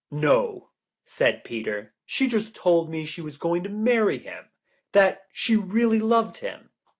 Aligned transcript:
"No," 0.09 0.71
said 1.03 1.43
Peter, 1.43 1.93
"she 2.07 2.27
just 2.27 2.55
told 2.55 2.89
me 2.89 3.05
she 3.05 3.21
was 3.21 3.37
going 3.37 3.61
to 3.61 3.69
marry 3.69 4.17
him. 4.17 4.45
That 4.93 5.27
she 5.31 5.55
really 5.55 5.99
loved 5.99 6.37
him. 6.37 6.71